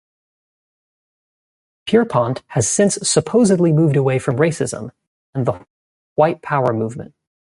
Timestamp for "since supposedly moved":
2.67-3.95